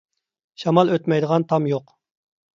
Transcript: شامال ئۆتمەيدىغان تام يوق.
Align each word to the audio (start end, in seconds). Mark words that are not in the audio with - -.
شامال 0.63 0.91
ئۆتمەيدىغان 0.95 1.47
تام 1.53 1.69
يوق. 1.75 1.95